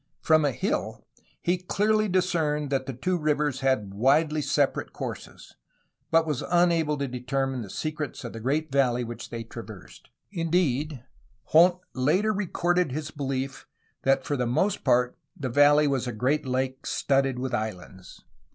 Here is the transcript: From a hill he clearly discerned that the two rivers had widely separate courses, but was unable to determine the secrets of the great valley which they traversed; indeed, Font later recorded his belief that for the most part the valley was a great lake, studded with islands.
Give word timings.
From 0.19 0.43
a 0.45 0.51
hill 0.51 1.05
he 1.43 1.59
clearly 1.59 2.07
discerned 2.07 2.71
that 2.71 2.87
the 2.87 2.93
two 2.93 3.19
rivers 3.19 3.59
had 3.59 3.93
widely 3.93 4.41
separate 4.41 4.93
courses, 4.93 5.55
but 6.09 6.25
was 6.25 6.43
unable 6.49 6.97
to 6.97 7.07
determine 7.07 7.61
the 7.61 7.69
secrets 7.69 8.23
of 8.23 8.33
the 8.33 8.39
great 8.39 8.71
valley 8.71 9.03
which 9.03 9.29
they 9.29 9.43
traversed; 9.43 10.09
indeed, 10.31 11.03
Font 11.47 11.75
later 11.93 12.33
recorded 12.33 12.91
his 12.91 13.11
belief 13.11 13.67
that 14.01 14.25
for 14.25 14.35
the 14.35 14.47
most 14.47 14.83
part 14.83 15.19
the 15.37 15.49
valley 15.49 15.85
was 15.85 16.07
a 16.07 16.11
great 16.13 16.47
lake, 16.47 16.87
studded 16.87 17.37
with 17.37 17.53
islands. 17.53 18.23